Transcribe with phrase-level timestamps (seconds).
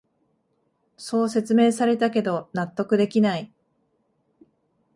[0.97, 3.53] そう説明されたけど納得できない